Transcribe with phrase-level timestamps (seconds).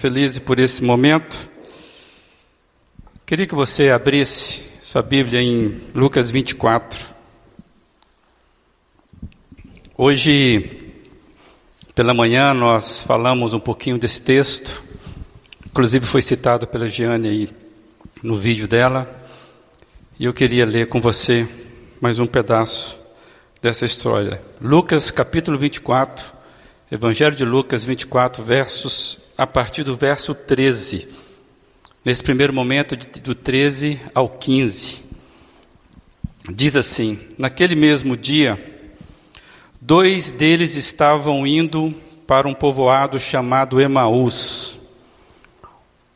[0.00, 1.50] feliz por esse momento.
[3.26, 7.14] Queria que você abrisse sua Bíblia em Lucas 24.
[9.98, 10.94] Hoje,
[11.94, 14.82] pela manhã, nós falamos um pouquinho desse texto,
[15.66, 17.50] inclusive foi citado pela Giane aí
[18.22, 19.06] no vídeo dela,
[20.18, 21.46] e eu queria ler com você
[22.00, 22.98] mais um pedaço
[23.60, 24.40] dessa história.
[24.62, 26.32] Lucas capítulo 24,
[26.90, 31.08] Evangelho de Lucas 24, versos a partir do verso 13.
[32.04, 35.02] Nesse primeiro momento, do 13 ao 15.
[36.54, 38.62] Diz assim: Naquele mesmo dia,
[39.80, 41.94] dois deles estavam indo
[42.26, 44.78] para um povoado chamado Emaús,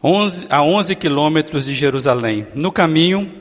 [0.02, 2.46] 11, a 11 quilômetros de Jerusalém.
[2.54, 3.32] No caminho,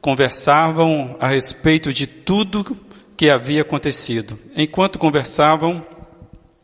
[0.00, 2.76] conversavam a respeito de tudo
[3.16, 4.36] que havia acontecido.
[4.56, 5.86] Enquanto conversavam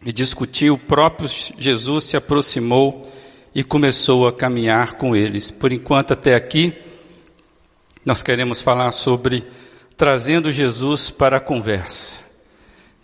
[0.07, 1.29] e discutiam, o próprio
[1.59, 3.11] Jesus se aproximou
[3.53, 5.51] e começou a caminhar com eles.
[5.51, 6.73] Por enquanto, até aqui,
[8.05, 9.45] nós queremos falar sobre
[9.97, 12.21] trazendo Jesus para a conversa.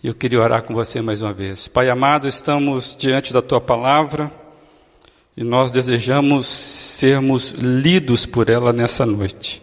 [0.01, 1.67] Eu queria orar com você mais uma vez.
[1.67, 4.31] Pai amado, estamos diante da tua palavra
[5.35, 9.61] e nós desejamos sermos lidos por ela nessa noite.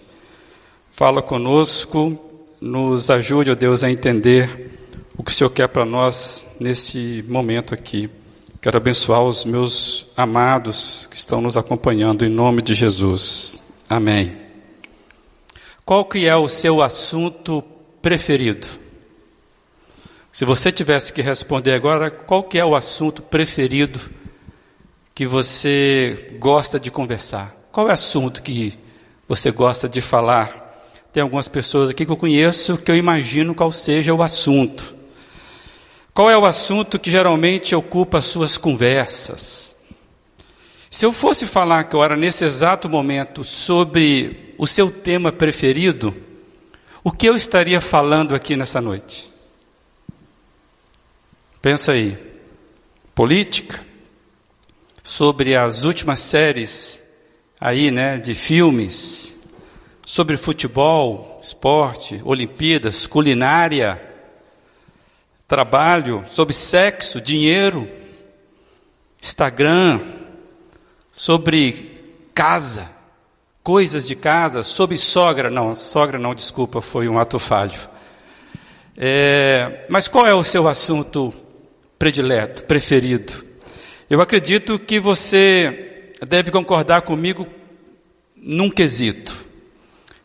[0.92, 2.20] Fala conosco
[2.60, 4.79] nos ajude, ó Deus, a entender
[5.20, 8.08] o que o Senhor quer para nós nesse momento aqui.
[8.58, 13.60] Quero abençoar os meus amados que estão nos acompanhando em nome de Jesus.
[13.86, 14.34] Amém.
[15.84, 17.62] Qual que é o seu assunto
[18.00, 18.66] preferido?
[20.32, 24.00] Se você tivesse que responder agora, qual que é o assunto preferido
[25.14, 27.54] que você gosta de conversar?
[27.70, 28.72] Qual é o assunto que
[29.28, 30.68] você gosta de falar
[31.12, 34.99] tem algumas pessoas aqui que eu conheço que eu imagino qual seja o assunto.
[36.12, 39.76] Qual é o assunto que geralmente ocupa as suas conversas?
[40.90, 46.14] Se eu fosse falar agora, nesse exato momento, sobre o seu tema preferido,
[47.04, 49.32] o que eu estaria falando aqui nessa noite?
[51.62, 52.18] Pensa aí.
[53.14, 53.80] Política?
[55.02, 57.02] Sobre as últimas séries
[57.60, 59.36] aí, né, de filmes,
[60.04, 64.09] sobre futebol, esporte, Olimpíadas, culinária,
[65.50, 67.88] trabalho, sobre sexo, dinheiro,
[69.20, 69.98] Instagram,
[71.10, 72.88] sobre casa,
[73.60, 75.50] coisas de casa, sobre sogra.
[75.50, 77.76] Não, sogra não, desculpa, foi um ato falho.
[78.96, 81.34] É, mas qual é o seu assunto
[81.98, 83.44] predileto, preferido?
[84.08, 87.44] Eu acredito que você deve concordar comigo
[88.36, 89.50] num quesito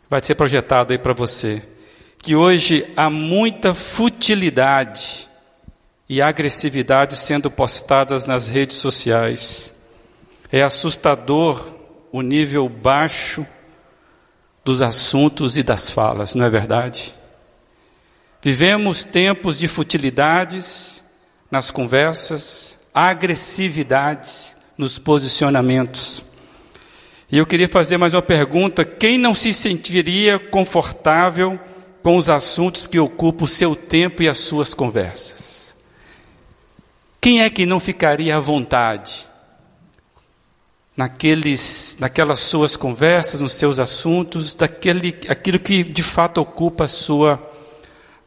[0.10, 1.62] vai ser projetado aí para você.
[2.26, 5.30] Que hoje há muita futilidade
[6.10, 9.76] e agressividade sendo postadas nas redes sociais.
[10.52, 11.72] É assustador
[12.12, 13.46] o nível baixo
[14.64, 17.14] dos assuntos e das falas, não é verdade?
[18.42, 21.06] Vivemos tempos de futilidades
[21.52, 26.26] nas conversas, agressividades nos posicionamentos.
[27.32, 31.60] E eu queria fazer mais uma pergunta: quem não se sentiria confortável
[32.06, 35.76] com os assuntos que ocupam o seu tempo e as suas conversas?
[37.20, 39.28] Quem é que não ficaria à vontade
[40.96, 47.52] naqueles, naquelas suas conversas, nos seus assuntos, daquele, aquilo que de fato ocupa a sua,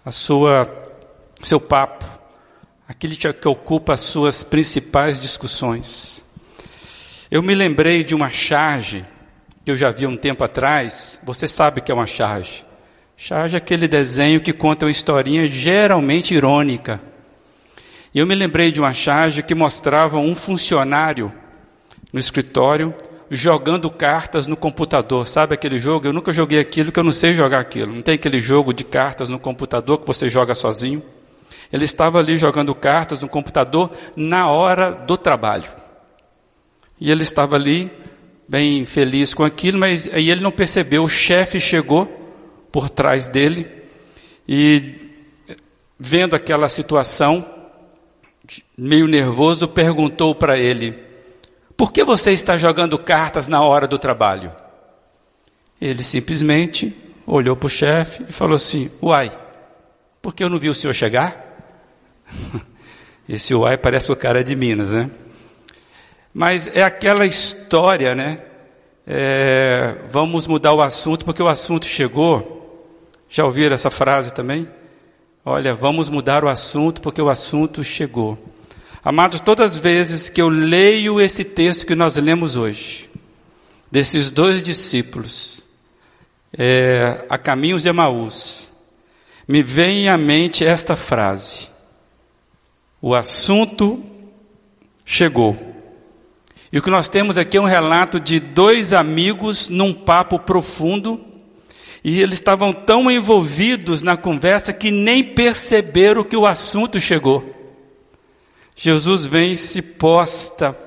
[0.05, 0.69] a sua,
[1.41, 2.05] seu papo,
[2.89, 6.25] aquilo que ocupa as suas principais discussões?
[7.31, 9.06] Eu me lembrei de uma charge
[9.65, 11.21] que eu já vi um tempo atrás.
[11.22, 12.66] Você sabe que é uma charge.
[13.20, 17.02] Charge é aquele desenho que conta uma historinha geralmente irônica.
[18.14, 21.32] E eu me lembrei de uma charge que mostrava um funcionário
[22.12, 22.94] no escritório
[23.28, 25.26] jogando cartas no computador.
[25.26, 26.06] Sabe aquele jogo?
[26.06, 27.92] Eu nunca joguei aquilo que eu não sei jogar aquilo.
[27.92, 31.02] Não tem aquele jogo de cartas no computador que você joga sozinho.
[31.72, 35.68] Ele estava ali jogando cartas no computador na hora do trabalho.
[37.00, 37.91] E ele estava ali,
[38.48, 41.03] bem feliz com aquilo, mas aí ele não percebeu.
[41.03, 42.17] O chefe chegou
[42.70, 43.70] por trás dele
[44.48, 44.94] e,
[45.98, 47.47] vendo aquela situação,
[48.76, 50.98] meio nervoso, perguntou para ele:
[51.76, 54.53] Por que você está jogando cartas na hora do trabalho?
[55.80, 59.30] Ele simplesmente olhou para o chefe e falou assim: Uai,
[60.22, 61.44] por que eu não vi o senhor chegar?
[63.28, 65.10] Esse uai parece o cara de Minas, né?
[66.32, 68.42] Mas é aquela história, né?
[69.06, 72.58] É, vamos mudar o assunto porque o assunto chegou.
[73.28, 74.69] Já ouviram essa frase também?
[75.45, 78.39] Olha, vamos mudar o assunto porque o assunto chegou.
[79.04, 83.09] Amados, todas as vezes que eu leio esse texto que nós lemos hoje,
[83.91, 85.63] desses dois discípulos,
[86.57, 88.72] é, a caminhos de Emaús,
[89.47, 91.69] me vem à mente esta frase:
[93.01, 94.03] O assunto
[95.04, 95.57] chegou.
[96.71, 101.24] E o que nós temos aqui é um relato de dois amigos num papo profundo,
[102.03, 107.54] e eles estavam tão envolvidos na conversa que nem perceberam que o assunto chegou.
[108.77, 110.78] Jesus vem e se posta,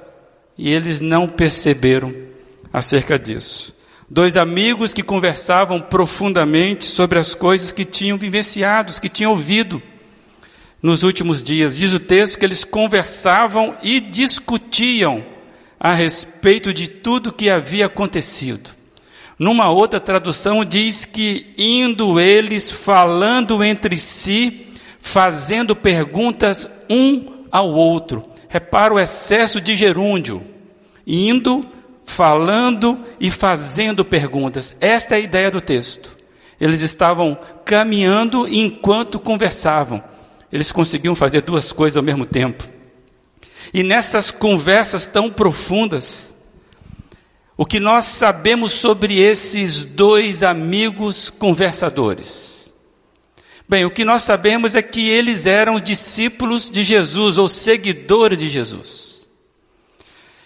[0.58, 2.16] e eles não perceberam
[2.72, 3.76] acerca disso.
[4.10, 9.82] Dois amigos que conversavam profundamente sobre as coisas que tinham vivenciado, que tinham ouvido
[10.82, 11.78] nos últimos dias.
[11.78, 15.24] Diz o texto que eles conversavam e discutiam
[15.80, 18.81] a respeito de tudo que havia acontecido.
[19.42, 24.68] Numa outra tradução diz que indo eles falando entre si,
[25.00, 28.24] fazendo perguntas um ao outro.
[28.48, 30.44] Repara o excesso de gerúndio.
[31.08, 31.66] Indo
[32.06, 34.76] falando e fazendo perguntas.
[34.80, 36.16] Esta é a ideia do texto.
[36.60, 37.36] Eles estavam
[37.66, 40.04] caminhando enquanto conversavam.
[40.52, 42.70] Eles conseguiam fazer duas coisas ao mesmo tempo.
[43.74, 46.36] E nessas conversas tão profundas,
[47.62, 52.74] o que nós sabemos sobre esses dois amigos conversadores?
[53.70, 58.48] Bem, o que nós sabemos é que eles eram discípulos de Jesus ou seguidores de
[58.48, 59.30] Jesus.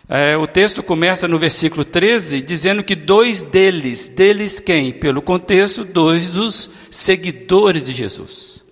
[0.10, 4.92] É, o texto começa no versículo 13 dizendo que dois deles, deles quem?
[4.92, 8.66] Pelo contexto, dois dos seguidores de Jesus.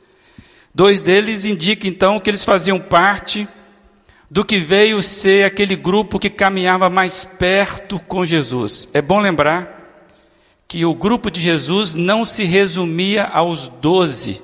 [0.75, 3.47] Dois deles indica então que eles faziam parte
[4.33, 8.89] do que veio ser aquele grupo que caminhava mais perto com Jesus.
[8.91, 10.09] É bom lembrar
[10.67, 14.41] que o grupo de Jesus não se resumia aos doze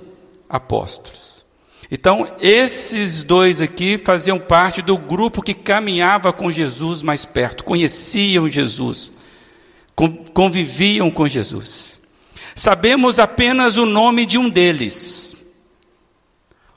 [0.47, 1.43] apóstolos.
[1.89, 8.47] Então, esses dois aqui faziam parte do grupo que caminhava com Jesus mais perto, conheciam
[8.47, 9.11] Jesus,
[10.35, 11.99] conviviam com Jesus.
[12.53, 15.35] Sabemos apenas o nome de um deles.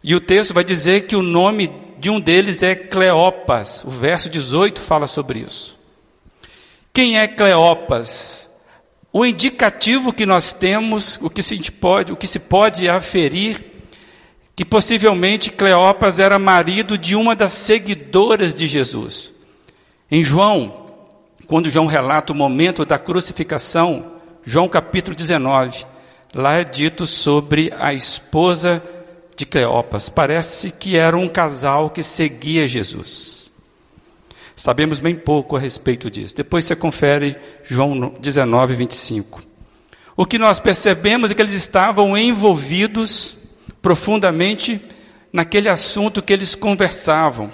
[0.02, 3.84] E o texto vai dizer que o nome de um deles é Cleopas.
[3.84, 5.78] O verso 18 fala sobre isso.
[6.92, 8.50] Quem é Cleopas?
[9.12, 13.64] O indicativo que nós temos, o que se pode, o que se pode aferir
[14.56, 19.32] que possivelmente Cleopas era marido de uma das seguidoras de Jesus.
[20.10, 20.94] Em João,
[21.46, 25.86] quando João relata o momento da crucificação, João capítulo 19,
[26.34, 29.01] lá é dito sobre a esposa de
[29.36, 30.08] Cleopas.
[30.08, 33.50] Parece que era um casal que seguia Jesus.
[34.54, 36.36] Sabemos bem pouco a respeito disso.
[36.36, 39.42] Depois você confere João 19, 25.
[40.16, 43.36] O que nós percebemos é que eles estavam envolvidos
[43.80, 44.80] profundamente
[45.32, 47.52] naquele assunto que eles conversavam.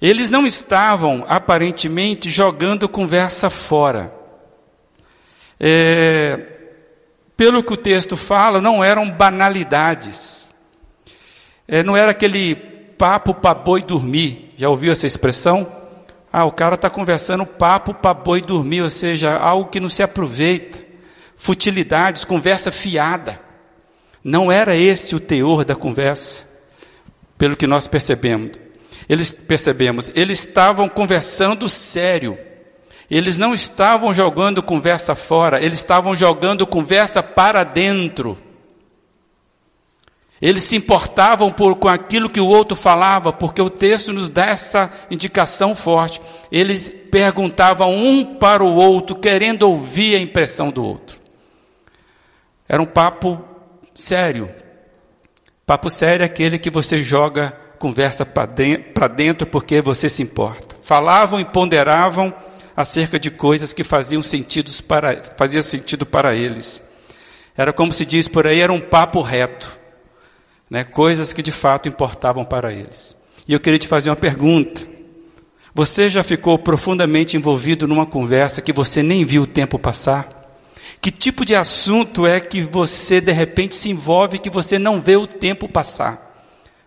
[0.00, 4.14] Eles não estavam, aparentemente, jogando conversa fora.
[5.58, 6.38] É,
[7.36, 10.54] pelo que o texto fala, não eram banalidades.
[11.68, 14.52] É, não era aquele papo para boi dormir.
[14.56, 15.70] Já ouviu essa expressão?
[16.32, 20.02] Ah, o cara está conversando papo para boi dormir, ou seja, algo que não se
[20.02, 20.84] aproveita.
[21.34, 23.40] Futilidades, conversa fiada.
[24.22, 26.46] Não era esse o teor da conversa,
[27.38, 28.58] pelo que nós percebemos.
[29.08, 32.36] Eles percebemos, eles estavam conversando sério.
[33.08, 38.36] Eles não estavam jogando conversa fora, eles estavam jogando conversa para dentro.
[40.40, 44.46] Eles se importavam por, com aquilo que o outro falava, porque o texto nos dá
[44.46, 46.20] essa indicação forte.
[46.52, 51.18] Eles perguntavam um para o outro, querendo ouvir a impressão do outro.
[52.68, 53.42] Era um papo
[53.94, 54.50] sério.
[55.64, 60.76] Papo sério é aquele que você joga conversa para dentro porque você se importa.
[60.82, 62.34] Falavam e ponderavam
[62.76, 64.20] acerca de coisas que faziam,
[64.86, 66.82] para, faziam sentido para eles.
[67.56, 69.78] Era como se diz por aí, era um papo reto.
[70.70, 70.84] Né?
[70.84, 73.14] Coisas que de fato importavam para eles.
[73.46, 74.80] E eu queria te fazer uma pergunta.
[75.74, 80.36] Você já ficou profundamente envolvido numa conversa que você nem viu o tempo passar?
[81.00, 85.16] Que tipo de assunto é que você de repente se envolve que você não vê
[85.16, 86.34] o tempo passar?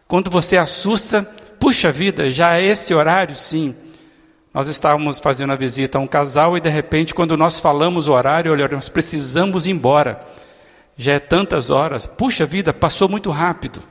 [0.07, 1.23] Quando você assusta,
[1.59, 3.35] puxa vida, já é esse horário?
[3.35, 3.75] Sim.
[4.51, 8.13] Nós estávamos fazendo a visita a um casal e de repente, quando nós falamos o
[8.13, 10.19] horário, olha, nós precisamos ir embora.
[11.01, 12.05] Já é tantas horas.
[12.05, 13.81] Puxa vida, passou muito rápido.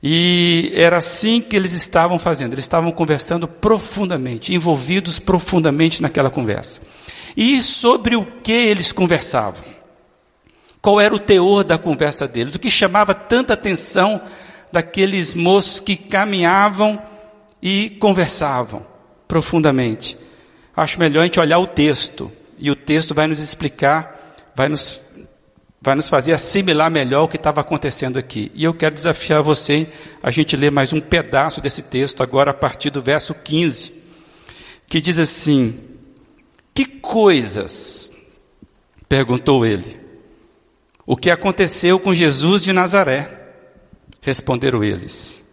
[0.00, 2.52] E era assim que eles estavam fazendo.
[2.52, 6.82] Eles estavam conversando profundamente, envolvidos profundamente naquela conversa.
[7.36, 9.64] E sobre o que eles conversavam?
[10.80, 12.54] Qual era o teor da conversa deles?
[12.54, 14.22] O que chamava tanta atenção
[14.70, 17.02] daqueles moços que caminhavam
[17.60, 18.86] e conversavam
[19.26, 20.16] profundamente.
[20.76, 25.00] Acho melhor a gente olhar o texto, e o texto vai nos explicar, vai nos,
[25.86, 28.50] vai nos fazer assimilar melhor o que estava acontecendo aqui.
[28.56, 29.86] E eu quero desafiar você
[30.20, 33.92] a gente ler mais um pedaço desse texto, agora a partir do verso 15,
[34.88, 35.78] que diz assim:
[36.74, 38.10] Que coisas,
[39.08, 39.96] perguntou ele,
[41.06, 43.30] o que aconteceu com Jesus de Nazaré?
[44.20, 45.44] Responderam eles.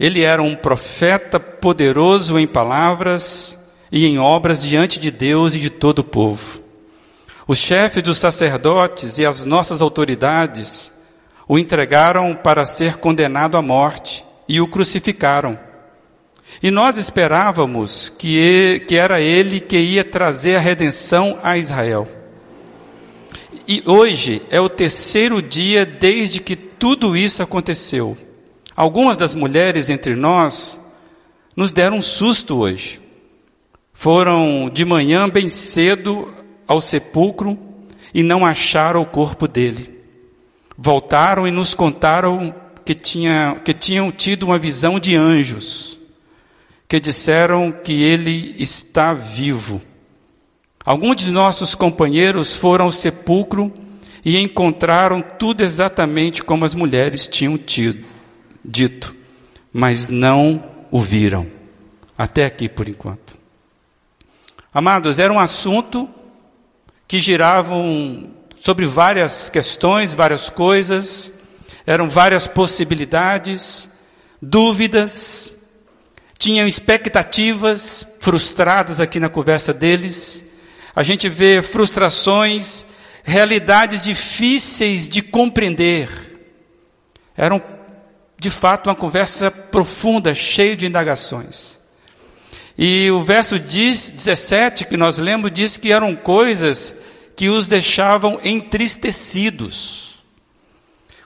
[0.00, 3.58] Ele era um profeta poderoso em palavras
[3.92, 6.67] e em obras diante de Deus e de todo o povo.
[7.48, 10.92] Os chefes dos sacerdotes e as nossas autoridades
[11.48, 15.58] o entregaram para ser condenado à morte e o crucificaram.
[16.62, 22.06] E nós esperávamos que, que era ele que ia trazer a redenção a Israel.
[23.66, 28.14] E hoje é o terceiro dia desde que tudo isso aconteceu.
[28.76, 30.78] Algumas das mulheres entre nós
[31.56, 33.00] nos deram um susto hoje.
[33.94, 36.34] Foram de manhã bem cedo
[36.68, 37.58] ao sepulcro
[38.12, 39.98] e não acharam o corpo dele.
[40.76, 45.98] Voltaram e nos contaram que, tinha, que tinham tido uma visão de anjos,
[46.86, 49.80] que disseram que ele está vivo.
[50.84, 53.72] Alguns de nossos companheiros foram ao sepulcro
[54.24, 58.04] e encontraram tudo exatamente como as mulheres tinham tido
[58.64, 59.14] dito,
[59.72, 61.46] mas não o viram.
[62.16, 63.38] Até aqui por enquanto.
[64.72, 66.08] Amados, era um assunto
[67.08, 71.32] que giravam sobre várias questões, várias coisas,
[71.86, 73.88] eram várias possibilidades,
[74.40, 75.56] dúvidas,
[76.38, 80.44] tinham expectativas frustradas aqui na conversa deles.
[80.94, 82.84] A gente vê frustrações,
[83.24, 86.08] realidades difíceis de compreender.
[87.36, 87.60] Eram
[88.38, 91.80] de fato, uma conversa profunda, cheia de indagações.
[92.80, 96.94] E o verso diz, 17 que nós lemos diz que eram coisas
[97.34, 100.22] que os deixavam entristecidos,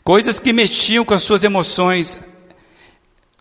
[0.02, 2.16] coisas que mexiam com as suas emoções.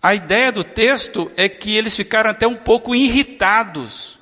[0.01, 4.20] A ideia do texto é que eles ficaram até um pouco irritados.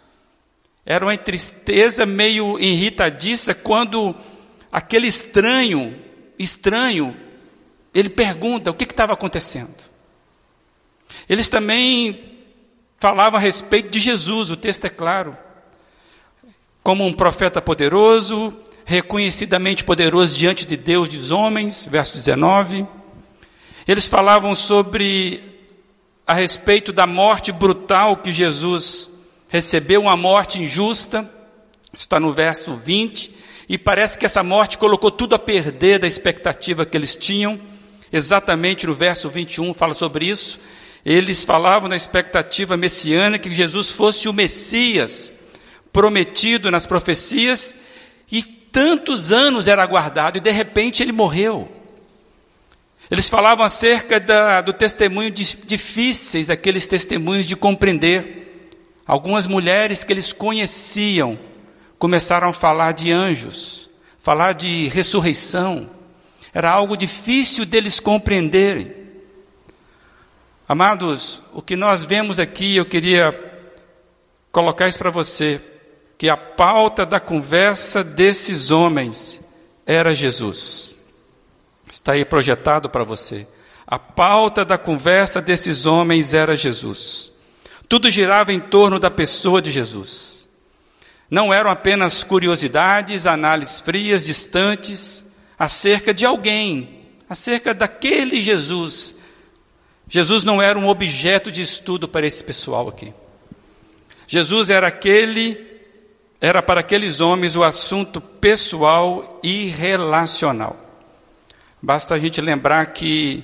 [0.85, 4.15] Era uma tristeza meio irritadiça quando
[4.71, 5.99] aquele estranho,
[6.37, 7.17] estranho,
[7.91, 9.89] ele pergunta o que estava acontecendo.
[11.27, 12.28] Eles também
[12.99, 15.35] falavam a respeito de Jesus, o texto é claro.
[16.83, 22.85] Como um profeta poderoso, reconhecidamente poderoso diante de Deus e dos homens, verso 19.
[23.87, 25.41] Eles falavam sobre
[26.25, 29.09] a respeito da morte brutal que Jesus
[29.47, 31.21] recebeu, uma morte injusta,
[31.91, 33.31] isso está no verso 20,
[33.67, 37.59] e parece que essa morte colocou tudo a perder da expectativa que eles tinham
[38.11, 40.59] exatamente no verso 21 fala sobre isso.
[41.05, 45.33] Eles falavam na expectativa messiânica que Jesus fosse o Messias
[45.91, 47.75] prometido nas profecias
[48.31, 51.69] e tantos anos era aguardado e de repente ele morreu.
[53.09, 58.37] Eles falavam acerca da, do testemunho de, difíceis, aqueles testemunhos de compreender.
[59.05, 61.39] Algumas mulheres que eles conheciam
[61.97, 63.89] começaram a falar de anjos,
[64.19, 65.89] falar de ressurreição,
[66.53, 68.98] era algo difícil deles compreenderem.
[70.69, 73.35] Amados, o que nós vemos aqui, eu queria
[74.51, 75.59] colocar isso para você,
[76.15, 79.41] que a pauta da conversa desses homens
[79.83, 80.93] era Jesus.
[81.89, 83.47] Está aí projetado para você.
[83.87, 87.31] A pauta da conversa desses homens era Jesus.
[87.87, 90.47] Tudo girava em torno da pessoa de Jesus.
[91.31, 95.25] Não eram apenas curiosidades, análises frias, distantes,
[95.57, 99.18] acerca de alguém, acerca daquele Jesus.
[100.09, 103.13] Jesus não era um objeto de estudo para esse pessoal aqui.
[104.27, 105.57] Jesus era aquele,
[106.41, 110.75] era para aqueles homens o assunto pessoal e relacional.
[111.81, 113.43] Basta a gente lembrar que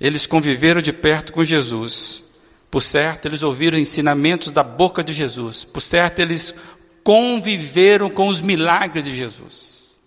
[0.00, 2.24] eles conviveram de perto com Jesus.
[2.70, 5.64] Por certo, eles ouviram ensinamentos da boca de Jesus.
[5.64, 6.54] Por certo, eles
[7.02, 10.00] conviveram com os milagres de Jesus.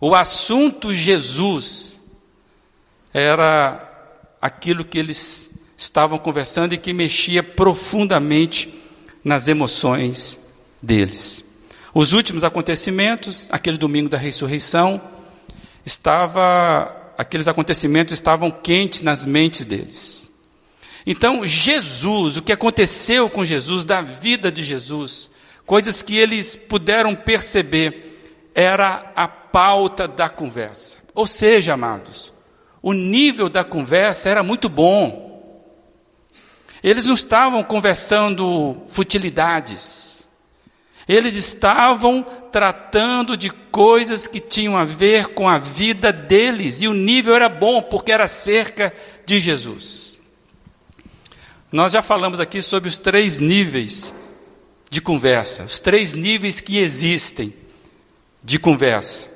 [0.00, 2.02] O assunto Jesus
[3.12, 3.89] era
[4.40, 8.74] aquilo que eles estavam conversando e que mexia profundamente
[9.24, 10.40] nas emoções
[10.82, 11.44] deles.
[11.94, 15.00] Os últimos acontecimentos, aquele domingo da ressurreição,
[15.84, 20.30] estava aqueles acontecimentos estavam quentes nas mentes deles.
[21.06, 25.30] Então, Jesus, o que aconteceu com Jesus, da vida de Jesus,
[25.66, 30.98] coisas que eles puderam perceber, era a pauta da conversa.
[31.14, 32.32] Ou seja, amados,
[32.82, 35.28] O nível da conversa era muito bom.
[36.82, 40.28] Eles não estavam conversando futilidades.
[41.06, 42.22] Eles estavam
[42.52, 47.48] tratando de coisas que tinham a ver com a vida deles, e o nível era
[47.48, 48.94] bom, porque era cerca
[49.26, 50.18] de Jesus.
[51.72, 54.14] Nós já falamos aqui sobre os três níveis
[54.88, 57.54] de conversa, os três níveis que existem
[58.42, 59.29] de conversa.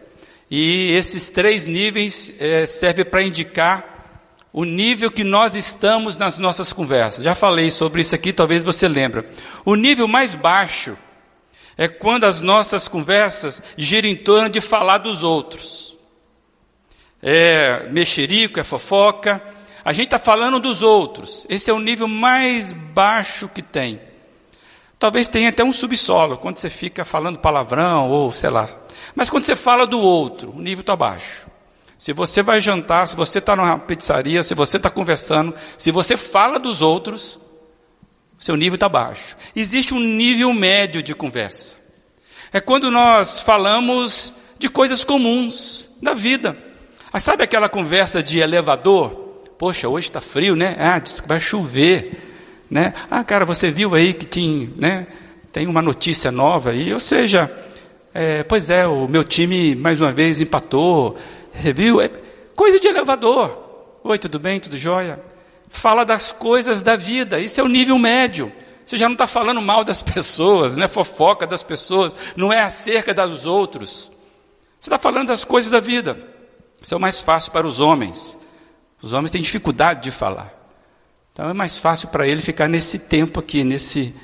[0.56, 6.72] E esses três níveis é, servem para indicar o nível que nós estamos nas nossas
[6.72, 7.24] conversas.
[7.24, 9.24] Já falei sobre isso aqui, talvez você lembre.
[9.64, 10.96] O nível mais baixo
[11.76, 15.98] é quando as nossas conversas giram em torno de falar dos outros.
[17.20, 19.42] É mexerico, é fofoca.
[19.84, 21.44] A gente está falando dos outros.
[21.48, 24.00] Esse é o nível mais baixo que tem.
[25.00, 28.83] Talvez tenha até um subsolo, quando você fica falando palavrão ou sei lá.
[29.14, 31.46] Mas quando você fala do outro, o nível está baixo.
[31.98, 36.16] Se você vai jantar, se você está numa pizzaria, se você está conversando, se você
[36.16, 37.38] fala dos outros,
[38.38, 39.36] seu nível está baixo.
[39.54, 41.76] Existe um nível médio de conversa.
[42.52, 46.56] É quando nós falamos de coisas comuns da vida.
[47.12, 49.10] Mas sabe aquela conversa de elevador?
[49.56, 50.76] Poxa, hoje está frio, né?
[50.78, 52.66] Ah, diz que vai chover.
[52.70, 52.92] Né?
[53.10, 55.06] Ah, cara, você viu aí que tem, né,
[55.52, 56.92] tem uma notícia nova aí?
[56.92, 57.50] Ou seja,
[58.14, 61.18] é, pois é, o meu time mais uma vez empatou.
[61.52, 62.00] Você viu?
[62.00, 62.08] É
[62.54, 63.58] coisa de elevador.
[64.04, 64.60] Oi, tudo bem?
[64.60, 65.20] Tudo jóia?
[65.68, 67.40] Fala das coisas da vida.
[67.40, 68.52] Isso é o nível médio.
[68.86, 72.60] Você já não está falando mal das pessoas, não é fofoca das pessoas, não é
[72.60, 74.12] acerca dos outros.
[74.78, 76.16] Você está falando das coisas da vida.
[76.80, 78.38] Isso é o mais fácil para os homens.
[79.02, 80.52] Os homens têm dificuldade de falar.
[81.32, 84.14] Então é mais fácil para ele ficar nesse tempo aqui, nesse.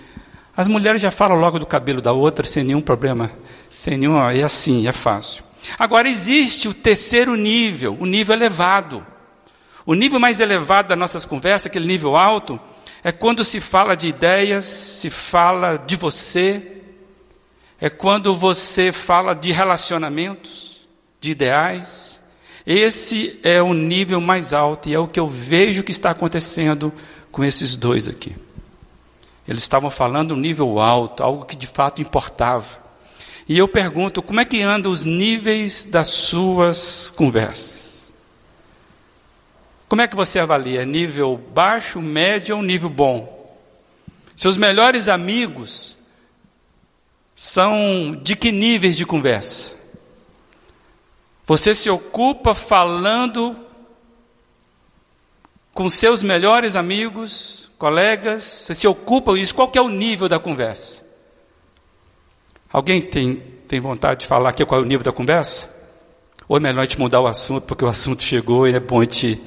[0.57, 3.31] As mulheres já falam logo do cabelo da outra sem nenhum problema,
[3.97, 4.19] nenhum.
[4.29, 5.45] É assim, é fácil.
[5.79, 9.07] Agora existe o terceiro nível, o nível elevado.
[9.87, 12.61] O nível mais elevado das nossas conversas, aquele nível alto,
[13.03, 16.81] é quando se fala de ideias, se fala de você,
[17.81, 20.89] é quando você fala de relacionamentos,
[21.21, 22.23] de ideais.
[22.67, 26.93] Esse é o nível mais alto e é o que eu vejo que está acontecendo
[27.33, 28.37] com esses dois aqui.
[29.49, 32.80] Eles estavam falando um nível alto, algo que de fato importava.
[33.51, 38.13] E eu pergunto, como é que andam os níveis das suas conversas?
[39.89, 40.87] Como é que você avalia?
[40.87, 43.53] Nível baixo, médio ou nível bom?
[44.37, 45.99] Seus melhores amigos
[47.35, 49.75] são de que níveis de conversa?
[51.45, 53.57] Você se ocupa falando
[55.75, 61.10] com seus melhores amigos, colegas, você se ocupa isso, qual é o nível da conversa?
[62.73, 63.35] Alguém tem,
[63.67, 65.69] tem vontade de falar aqui qual é o nível da conversa?
[66.49, 69.03] Ou é melhor a gente mudar o assunto, porque o assunto chegou e é bom
[69.03, 69.41] gente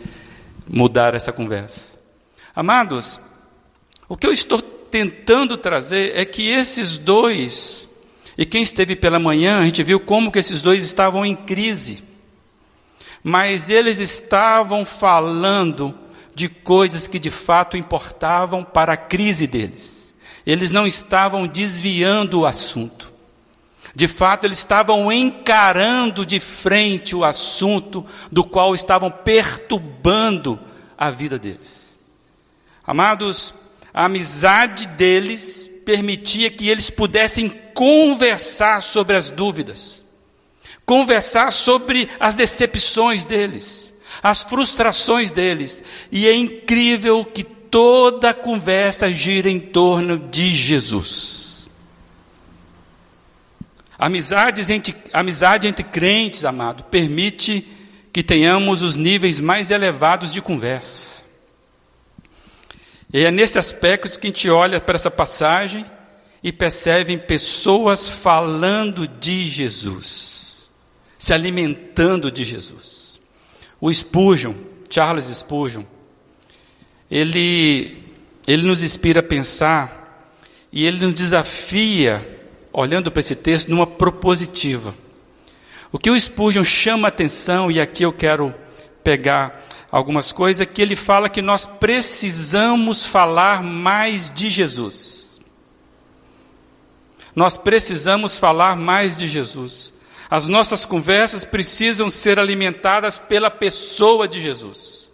[0.68, 1.98] mudar essa conversa?
[2.56, 3.20] Amados,
[4.08, 7.90] o que eu estou tentando trazer é que esses dois,
[8.38, 12.04] e quem esteve pela manhã, a gente viu como que esses dois estavam em crise.
[13.24, 15.98] Mas eles estavam falando
[16.36, 20.14] de coisas que de fato importavam para a crise deles.
[20.46, 23.12] Eles não estavam desviando o assunto.
[23.96, 30.60] De fato, eles estavam encarando de frente o assunto do qual estavam perturbando
[30.98, 31.96] a vida deles.
[32.86, 33.54] Amados,
[33.94, 40.04] a amizade deles permitia que eles pudessem conversar sobre as dúvidas,
[40.86, 45.84] conversar sobre as decepções deles, as frustrações deles.
[46.12, 51.53] E é incrível que toda a conversa gira em torno de Jesus.
[54.04, 57.66] Amizades entre, amizade entre crentes, amado, permite
[58.12, 61.24] que tenhamos os níveis mais elevados de conversa.
[63.13, 65.86] E é nesse aspecto que a gente olha para essa passagem
[66.44, 70.70] e percebe pessoas falando de Jesus,
[71.18, 73.22] se alimentando de Jesus.
[73.80, 74.54] O Spurgeon,
[74.89, 75.86] Charles Spurgeon,
[77.10, 78.04] ele,
[78.46, 80.36] ele nos inspira a pensar
[80.74, 82.33] e ele nos desafia
[82.74, 84.94] olhando para esse texto, numa propositiva.
[85.92, 88.54] O que o Spurgeon chama atenção, e aqui eu quero
[89.04, 95.40] pegar algumas coisas, é que ele fala que nós precisamos falar mais de Jesus.
[97.36, 99.94] Nós precisamos falar mais de Jesus.
[100.30, 105.14] As nossas conversas precisam ser alimentadas pela pessoa de Jesus.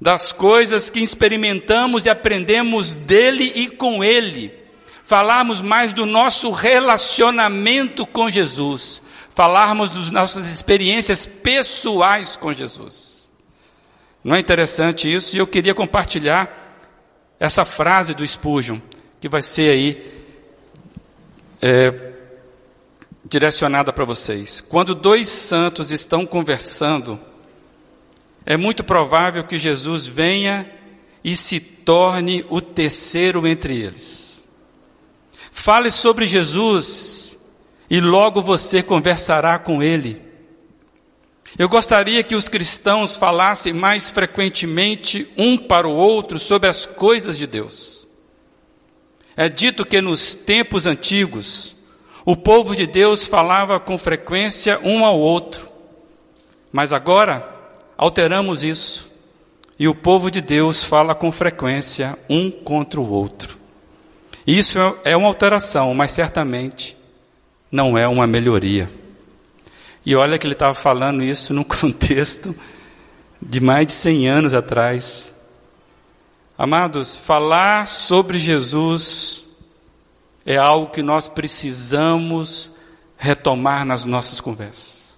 [0.00, 4.63] Das coisas que experimentamos e aprendemos dele e com ele
[5.04, 9.02] falarmos mais do nosso relacionamento com Jesus,
[9.34, 13.30] falarmos das nossas experiências pessoais com Jesus.
[14.24, 15.36] Não é interessante isso?
[15.36, 16.82] E eu queria compartilhar
[17.38, 18.80] essa frase do Spurgeon,
[19.20, 20.14] que vai ser aí
[21.60, 22.12] é,
[23.26, 24.62] direcionada para vocês.
[24.62, 27.20] Quando dois santos estão conversando,
[28.46, 30.66] é muito provável que Jesus venha
[31.22, 34.33] e se torne o terceiro entre eles.
[35.56, 37.38] Fale sobre Jesus
[37.88, 40.20] e logo você conversará com ele.
[41.56, 47.38] Eu gostaria que os cristãos falassem mais frequentemente um para o outro sobre as coisas
[47.38, 48.04] de Deus.
[49.36, 51.76] É dito que nos tempos antigos,
[52.26, 55.68] o povo de Deus falava com frequência um ao outro,
[56.72, 57.48] mas agora
[57.96, 59.10] alteramos isso
[59.78, 63.63] e o povo de Deus fala com frequência um contra o outro.
[64.46, 66.96] Isso é uma alteração, mas certamente
[67.70, 68.90] não é uma melhoria.
[70.04, 72.54] E olha que ele estava falando isso num contexto
[73.40, 75.34] de mais de 100 anos atrás.
[76.56, 79.44] Amados, falar sobre Jesus
[80.44, 82.72] é algo que nós precisamos
[83.16, 85.14] retomar nas nossas conversas.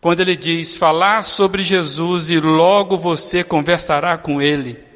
[0.00, 4.91] Quando ele diz falar sobre Jesus e logo você conversará com ele,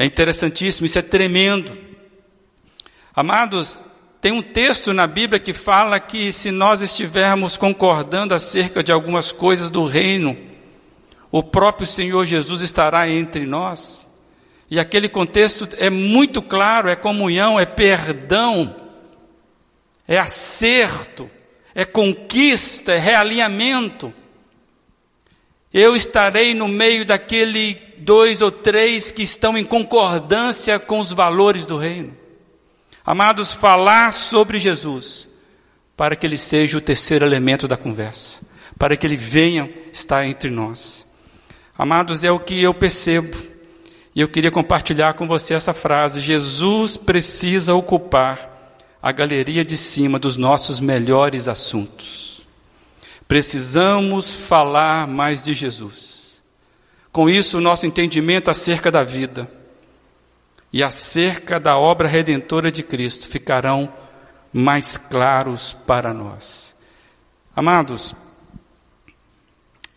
[0.00, 1.78] é interessantíssimo, isso é tremendo.
[3.14, 3.78] Amados,
[4.18, 9.30] tem um texto na Bíblia que fala que se nós estivermos concordando acerca de algumas
[9.30, 10.38] coisas do reino,
[11.30, 14.08] o próprio Senhor Jesus estará entre nós.
[14.70, 18.74] E aquele contexto é muito claro: é comunhão, é perdão,
[20.08, 21.30] é acerto,
[21.74, 24.14] é conquista, é realinhamento.
[25.70, 31.66] Eu estarei no meio daquele dois ou três que estão em concordância com os valores
[31.66, 32.16] do reino.
[33.04, 35.28] Amados, falar sobre Jesus,
[35.96, 38.42] para que ele seja o terceiro elemento da conversa,
[38.78, 41.06] para que ele venha estar entre nós.
[41.76, 43.36] Amados, é o que eu percebo,
[44.14, 48.50] e eu queria compartilhar com você essa frase: Jesus precisa ocupar
[49.02, 52.46] a galeria de cima dos nossos melhores assuntos.
[53.26, 56.19] Precisamos falar mais de Jesus.
[57.12, 59.50] Com isso, o nosso entendimento acerca da vida
[60.72, 63.92] e acerca da obra redentora de Cristo ficarão
[64.52, 66.76] mais claros para nós.
[67.54, 68.14] Amados,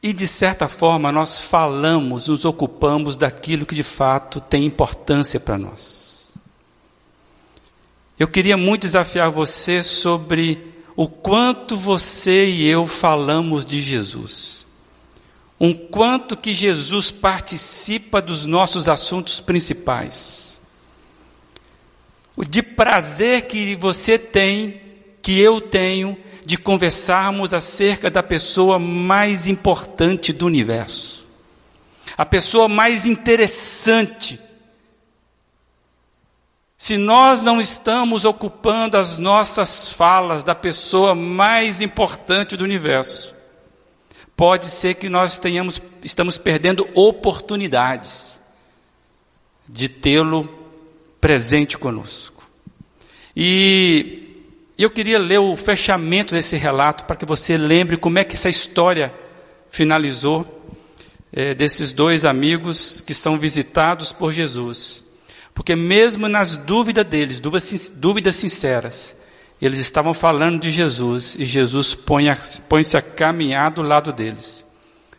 [0.03, 5.57] e de certa forma nós falamos, nos ocupamos daquilo que de fato tem importância para
[5.57, 6.33] nós.
[8.19, 14.67] Eu queria muito desafiar você sobre o quanto você e eu falamos de Jesus.
[15.63, 20.59] Um quanto que Jesus participa dos nossos assuntos principais
[22.49, 24.81] de prazer que você tem,
[25.21, 31.25] que eu tenho, de conversarmos acerca da pessoa mais importante do universo,
[32.17, 34.37] a pessoa mais interessante.
[36.75, 43.33] Se nós não estamos ocupando as nossas falas da pessoa mais importante do universo,
[44.35, 48.41] pode ser que nós tenhamos, estamos perdendo oportunidades
[49.67, 50.49] de tê-lo
[51.21, 52.43] presente conosco.
[53.35, 54.23] E
[54.77, 58.49] eu queria ler o fechamento desse relato para que você lembre como é que essa
[58.49, 59.13] história
[59.69, 60.61] finalizou
[61.31, 65.03] é, desses dois amigos que são visitados por Jesus.
[65.53, 69.15] Porque mesmo nas dúvidas deles, dúvidas sinceras,
[69.65, 74.67] eles estavam falando de Jesus e Jesus põe-se põe a caminhar do lado deles.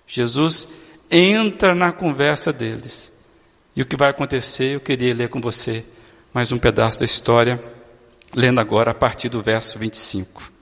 [0.06, 0.68] Jesus
[1.10, 3.10] entra na conversa deles.
[3.74, 5.82] E o que vai acontecer, eu queria ler com você
[6.30, 7.58] mais um pedaço da história,
[8.34, 10.52] lendo agora a partir do verso 25.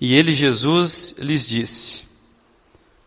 [0.00, 2.04] E ele, Jesus, lhes disse: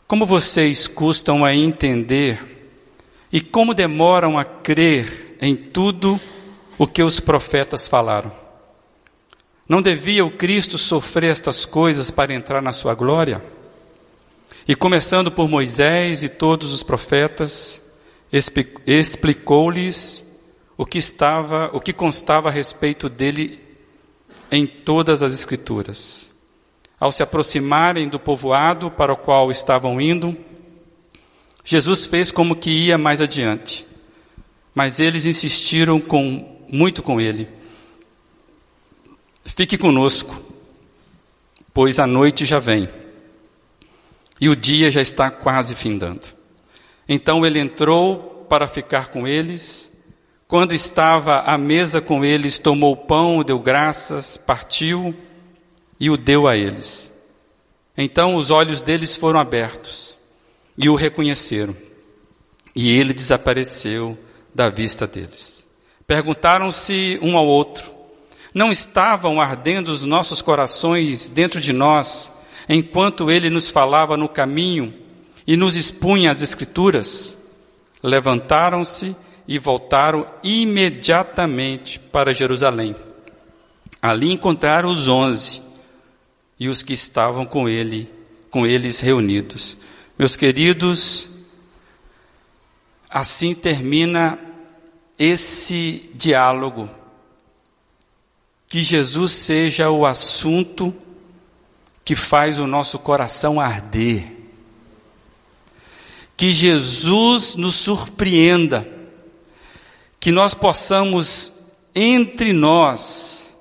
[0.06, 2.68] Como vocês custam a entender
[3.32, 6.20] e como demoram a crer em tudo
[6.78, 8.43] o que os profetas falaram.
[9.74, 13.44] Não devia o Cristo sofrer estas coisas para entrar na sua glória?
[14.68, 17.82] E começando por Moisés e todos os profetas,
[18.86, 20.28] explicou-lhes
[20.78, 23.60] o que estava, o que constava a respeito dele
[24.52, 26.32] em todas as escrituras.
[27.00, 30.38] Ao se aproximarem do povoado para o qual estavam indo,
[31.66, 33.88] Jesus fez como que ia mais adiante.
[34.76, 37.63] Mas eles insistiram com, muito com ele.
[39.56, 40.42] Fique conosco,
[41.74, 42.90] pois a noite já vem
[44.42, 46.26] e o dia já está quase findando.
[47.08, 49.92] Então ele entrou para ficar com eles
[50.54, 55.16] quando estava à mesa com eles, tomou o pão, deu graças, partiu
[56.00, 57.12] e o deu a eles.
[57.98, 60.16] Então os olhos deles foram abertos
[60.78, 61.76] e o reconheceram.
[62.76, 64.16] E ele desapareceu
[64.54, 65.68] da vista deles.
[66.06, 67.92] Perguntaram-se um ao outro:
[68.54, 72.32] Não estavam ardendo os nossos corações dentro de nós,
[72.70, 74.94] enquanto ele nos falava no caminho
[75.48, 77.38] e nos expunha as Escrituras?
[78.02, 79.16] Levantaram-se
[79.48, 82.96] e voltaram imediatamente para Jerusalém.
[84.02, 85.62] Ali encontraram os onze
[86.60, 88.10] e os que estavam com ele,
[88.52, 89.78] com eles reunidos.
[90.18, 91.30] Meus queridos,
[93.10, 94.38] assim termina
[95.18, 96.90] esse diálogo.
[98.74, 100.92] Que Jesus seja o assunto
[102.04, 104.26] que faz o nosso coração arder.
[106.36, 108.90] Que Jesus nos surpreenda.
[110.20, 111.54] Que nós possamos,
[111.94, 113.56] entre nós,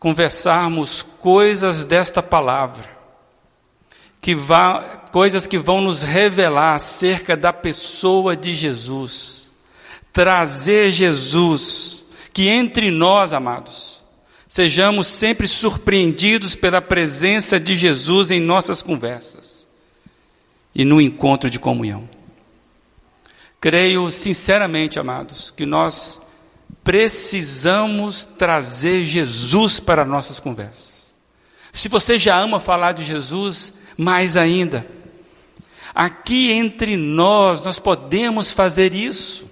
[0.00, 2.90] conversarmos coisas desta palavra,
[4.20, 9.52] que vá, coisas que vão nos revelar acerca da pessoa de Jesus,
[10.12, 13.93] trazer Jesus, que entre nós, amados,
[14.54, 19.66] sejamos sempre surpreendidos pela presença de Jesus em nossas conversas
[20.72, 22.08] e no encontro de comunhão.
[23.60, 26.22] Creio sinceramente, amados, que nós
[26.84, 31.16] precisamos trazer Jesus para nossas conversas.
[31.72, 34.86] Se você já ama falar de Jesus, mais ainda,
[35.92, 39.48] aqui entre nós, nós podemos fazer isso,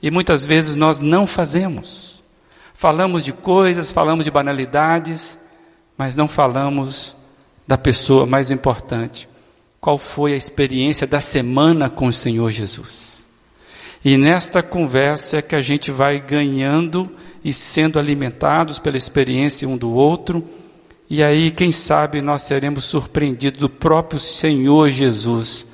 [0.00, 2.15] e muitas vezes nós não fazemos.
[2.76, 5.38] Falamos de coisas, falamos de banalidades,
[5.96, 7.16] mas não falamos
[7.66, 9.26] da pessoa mais importante.
[9.80, 13.26] Qual foi a experiência da semana com o Senhor Jesus?
[14.04, 17.10] E nesta conversa é que a gente vai ganhando
[17.42, 20.46] e sendo alimentados pela experiência um do outro,
[21.08, 25.66] e aí, quem sabe, nós seremos surpreendidos do próprio Senhor Jesus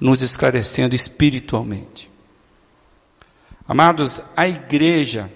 [0.00, 2.08] nos esclarecendo espiritualmente.
[3.66, 5.28] Amados, a igreja,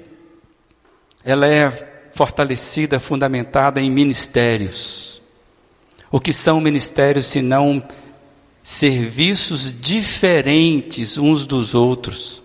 [1.29, 1.71] ela é
[2.11, 5.21] fortalecida, fundamentada em ministérios.
[6.11, 7.87] O que são ministérios senão
[8.63, 12.43] serviços diferentes uns dos outros,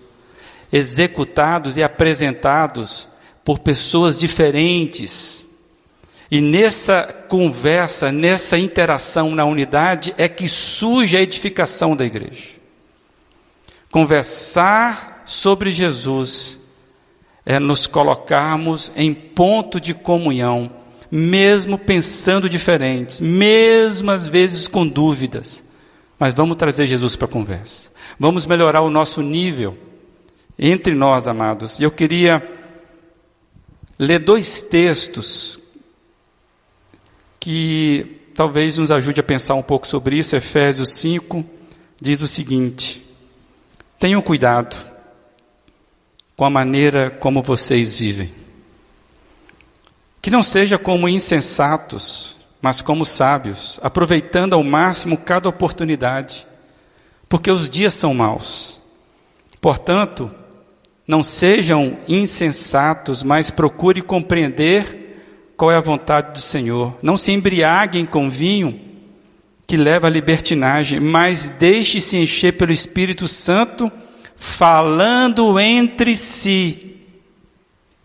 [0.69, 3.07] executados e apresentados
[3.45, 5.47] por pessoas diferentes.
[6.29, 12.49] E nessa conversa, nessa interação na unidade, é que surge a edificação da igreja.
[13.89, 16.62] Conversar sobre Jesus
[17.45, 20.69] é nos colocarmos em ponto de comunhão,
[21.11, 25.63] mesmo pensando diferentes, mesmo às vezes com dúvidas
[26.23, 27.91] mas vamos trazer Jesus para a conversa.
[28.17, 29.77] Vamos melhorar o nosso nível
[30.57, 31.79] entre nós, amados.
[31.79, 32.41] E eu queria
[33.99, 35.59] ler dois textos
[37.41, 40.33] que talvez nos ajude a pensar um pouco sobre isso.
[40.33, 41.43] Efésios 5
[41.99, 43.05] diz o seguinte:
[43.99, 44.92] Tenham cuidado
[46.35, 48.33] com a maneira como vocês vivem.
[50.21, 56.47] Que não seja como insensatos, mas como sábios, aproveitando ao máximo cada oportunidade,
[57.27, 58.79] porque os dias são maus.
[59.59, 60.31] Portanto,
[61.07, 65.03] não sejam insensatos, mas procure compreender
[65.57, 66.95] qual é a vontade do Senhor.
[67.01, 68.79] Não se embriaguem com vinho
[69.67, 73.91] que leva à libertinagem, mas deixe-se encher pelo Espírito Santo,
[74.45, 76.97] falando entre si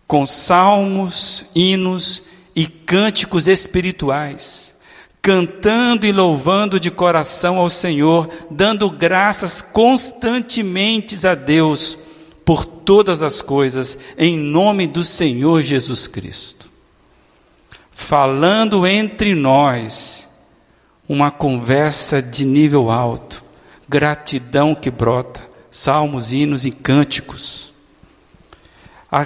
[0.07, 2.23] com salmos, hinos
[2.55, 4.73] e cânticos espirituais,
[5.21, 11.99] cantando e louvando de coração ao Senhor, dando graças constantemente a Deus
[12.45, 16.71] por todas as coisas, em nome do Senhor Jesus Cristo.
[17.91, 20.29] Falando entre nós,
[21.07, 23.43] uma conversa de nível alto,
[23.89, 27.73] gratidão que brota, salmos, hinos e cânticos.
[29.11, 29.25] A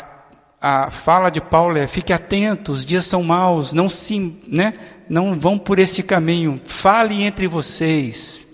[0.64, 4.74] a fala de Paulo é: fique atento, os dias são maus, não se, né,
[5.10, 6.62] não vão por este caminho.
[6.64, 8.48] Fale entre vocês.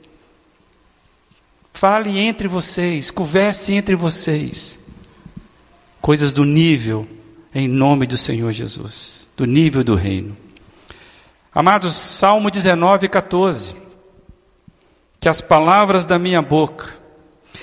[1.71, 4.79] Fale entre vocês, converse entre vocês.
[6.01, 7.07] Coisas do nível
[7.53, 10.35] em nome do Senhor Jesus, do nível do reino.
[11.53, 13.75] Amados, Salmo 19, 14.
[15.19, 16.98] Que as palavras da minha boca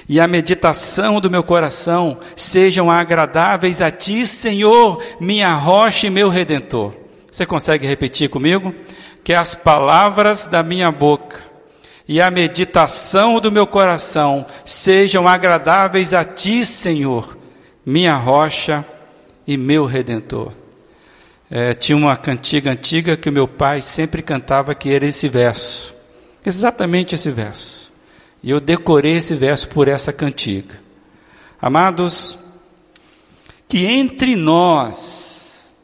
[0.08, 6.28] e a meditação do meu coração sejam agradáveis a ti, Senhor, minha rocha e meu
[6.28, 6.94] redentor.
[7.30, 8.74] Você consegue repetir comigo?
[9.24, 11.36] Que as palavras da minha boca
[12.08, 17.36] e a meditação do meu coração sejam agradáveis a ti, Senhor,
[17.84, 18.84] minha rocha
[19.46, 20.52] e meu redentor.
[21.50, 25.94] É, tinha uma cantiga antiga que o meu pai sempre cantava que era esse verso,
[26.44, 27.85] exatamente esse verso.
[28.42, 30.80] E eu decorei esse verso por essa cantiga.
[31.60, 32.38] Amados,
[33.68, 35.74] que entre nós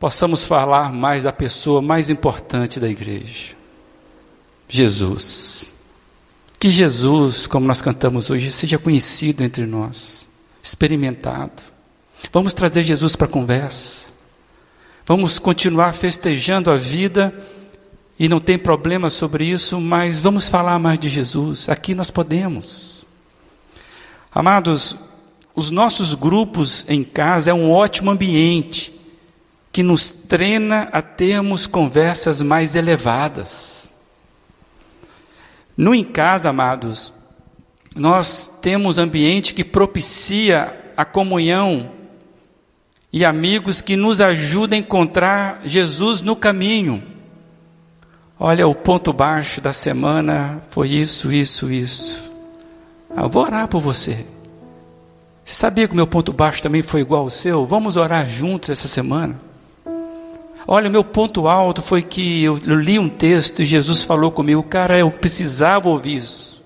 [0.00, 3.54] possamos falar mais da pessoa mais importante da igreja,
[4.68, 5.72] Jesus.
[6.58, 10.28] Que Jesus, como nós cantamos hoje, seja conhecido entre nós,
[10.62, 11.62] experimentado.
[12.32, 14.12] Vamos trazer Jesus para a conversa.
[15.04, 17.34] Vamos continuar festejando a vida
[18.22, 21.68] e não tem problema sobre isso, mas vamos falar mais de Jesus.
[21.68, 23.04] Aqui nós podemos.
[24.32, 24.96] Amados,
[25.56, 28.94] os nossos grupos em casa é um ótimo ambiente
[29.72, 33.90] que nos treina a termos conversas mais elevadas.
[35.76, 37.12] No em casa, amados,
[37.96, 41.90] nós temos ambiente que propicia a comunhão
[43.12, 47.11] e amigos que nos ajudam a encontrar Jesus no caminho.
[48.44, 52.28] Olha, o ponto baixo da semana foi isso, isso, isso.
[53.16, 54.26] Eu vou orar por você.
[55.44, 57.64] Você sabia que o meu ponto baixo também foi igual ao seu?
[57.64, 59.40] Vamos orar juntos essa semana.
[60.66, 64.32] Olha, o meu ponto alto foi que eu, eu li um texto e Jesus falou
[64.32, 66.64] comigo, cara, eu precisava ouvir isso.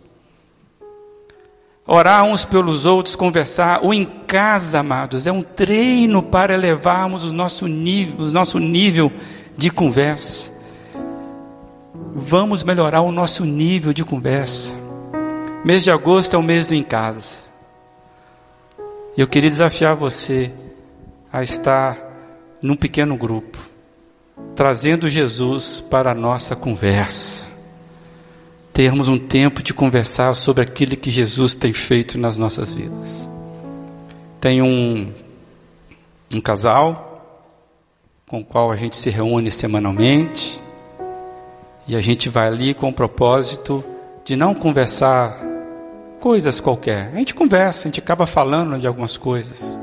[1.87, 7.35] Orar uns pelos outros, conversar, ou em casa, amados, é um treino para elevarmos o
[7.35, 9.12] nosso nível, o nosso nível
[9.59, 10.56] de conversa.
[12.19, 14.75] Vamos melhorar o nosso nível de conversa.
[15.63, 17.37] Mês de agosto é o mês do em casa.
[19.15, 20.51] E eu queria desafiar você
[21.31, 21.99] a estar
[22.63, 23.59] num pequeno grupo,
[24.55, 27.49] trazendo Jesus para a nossa conversa.
[28.73, 33.29] Termos um tempo de conversar sobre aquilo que Jesus tem feito nas nossas vidas.
[34.41, 35.13] Tem um,
[36.33, 37.45] um casal
[38.27, 40.65] com o qual a gente se reúne semanalmente
[41.88, 43.85] e a gente vai ali com o propósito
[44.25, 45.38] de não conversar
[46.20, 47.12] coisas qualquer.
[47.14, 49.79] A gente conversa, a gente acaba falando de algumas coisas.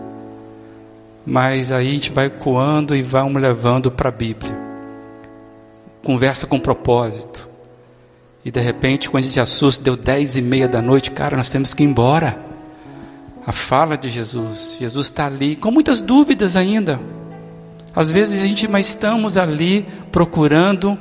[1.26, 4.54] Mas aí a gente vai coando e vamos levando para a Bíblia.
[6.04, 7.48] Conversa com propósito.
[8.44, 11.50] E de repente, quando a gente assusta, deu dez e meia da noite, cara, nós
[11.50, 12.38] temos que ir embora.
[13.48, 14.76] A fala de Jesus.
[14.78, 17.00] Jesus está ali, com muitas dúvidas ainda.
[17.96, 21.00] Às vezes a gente, mas estamos ali procurando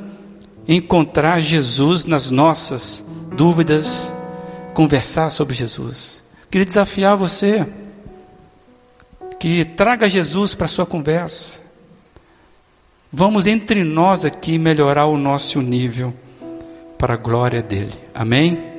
[0.66, 3.05] encontrar Jesus nas nossas
[3.37, 4.14] dúvidas
[4.75, 6.22] conversar sobre Jesus.
[6.51, 7.66] Queria desafiar você
[9.38, 11.61] que traga Jesus para sua conversa.
[13.12, 16.14] Vamos entre nós aqui melhorar o nosso nível
[16.96, 17.92] para a glória dele.
[18.14, 18.71] Amém?